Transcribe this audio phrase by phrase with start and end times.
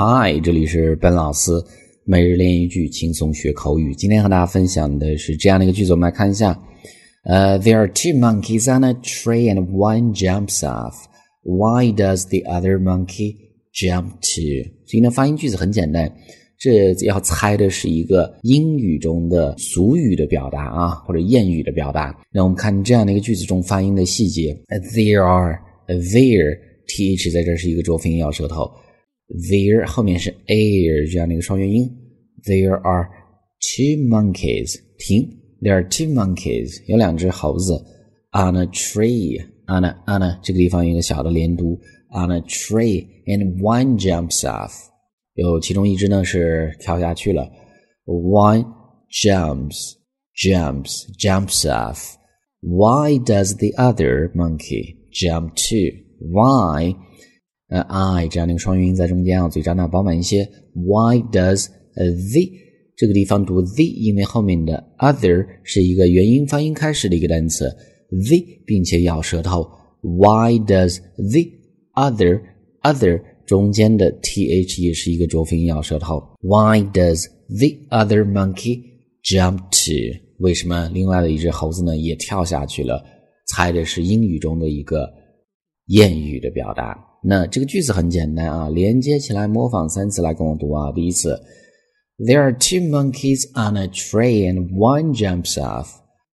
[0.00, 1.50] Hi，这里是本老师
[2.04, 3.92] 每日练一句，轻松学口语。
[3.96, 6.56] 今天和大家分享的是这样的一个句子，我们来看一下。
[7.24, 10.94] 呃、，There are two monkeys on a tree and one jumps off.
[11.42, 13.34] Why does the other monkey
[13.74, 14.70] jump too？
[14.86, 16.08] 今天的发音句子很简单，
[16.56, 22.16] 这要猜的是一个英语中的俗语的表达啊，或者谚语的表达。
[22.30, 24.56] 那我们看这样的一个句子中发音的细节。
[24.68, 25.58] There are
[25.88, 26.56] there
[26.86, 28.70] th 在这是一个浊辅音咬舌头。
[29.29, 31.89] There 后面是 air 这样的一个双元音。
[32.43, 33.09] There are
[33.59, 34.79] two monkeys。
[34.97, 35.39] 停。
[35.61, 36.83] There are two monkeys。
[36.87, 37.73] 有两只猴子。
[38.31, 41.79] On a tree。On a on a 这个地方有一个小的连读。
[42.09, 44.71] On a tree and one jumps off。
[45.35, 47.49] 有其中一只呢是跳下去了。
[48.05, 48.65] One
[49.09, 49.93] jumps
[50.35, 56.03] jumps jumps off。Why does the other monkey jump too?
[56.19, 56.95] Why?
[57.68, 60.48] 呃，I 这样的一个双元音在中间啊，嘴张大饱满一些。
[60.74, 62.58] Why does the
[62.96, 67.68] 这个地方读 the，因为后面的 other 是一个元音发音开始的一个单词
[68.10, 69.68] the，并且咬舌头。
[70.00, 71.50] Why does the
[71.94, 72.40] other
[72.82, 76.22] other 中间的 th 也是一个浊辅音咬舌头。
[76.40, 78.82] Why does the other monkey
[79.22, 80.18] jump to？
[80.38, 83.04] 为什么另外的一只猴子呢也跳下去了？
[83.48, 85.08] 猜的是英语中的一个
[85.87, 86.97] 谚语的表达。
[87.23, 90.91] 那这个句子很简单啊，连接起来模仿三次来跟我读啊。
[90.91, 91.39] 第一次，
[92.17, 95.87] There are two monkeys on a tree and one jumps off.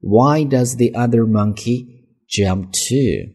[0.00, 1.84] Why does the other monkey
[2.28, 3.32] jump too?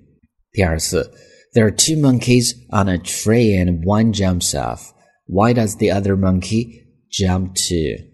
[0.52, 1.12] 第二次，
[1.54, 4.92] There are two monkeys on a tree and one jumps off.
[5.28, 6.68] Why does the other monkey
[7.12, 8.06] jump too?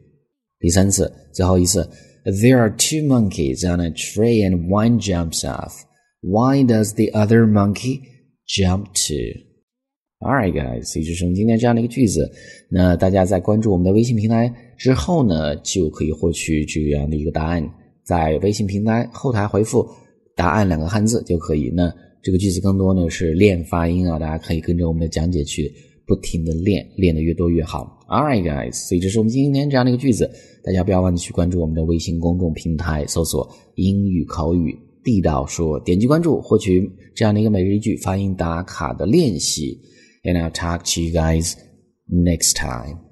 [0.59, 1.89] 第三次，最后一次，
[2.25, 5.85] There are two monkeys on a tree and one jumps off.
[6.26, 8.00] Why does the other monkey
[8.46, 9.14] jump to.
[10.18, 12.28] Alright, guys，所以这是我们今天这样的一个句子。
[12.68, 17.62] 那大家在关注我们的微信平台之后呢，就可以获取这样的一个答案。
[18.02, 19.86] 在微信平台后台回复
[20.34, 21.70] “答案”两个汉字就可以。
[21.70, 21.92] 那
[22.22, 25.72] 这个句子更多呢是练发音啊，大家可以跟着我们的讲解去
[26.06, 28.04] 不停的练，练的越多越好。
[28.08, 30.28] Alright, guys，所以这是我们今天这样的一个句子。
[30.64, 34.76] 大家不要忘记去关注我们的微信公众平台，搜索“英语口语”。
[35.06, 39.80] 地道说，点击关注，获取这样的一个每日一句发音打卡的练习。
[40.24, 41.52] And I'll talk to you guys
[42.10, 43.05] next time.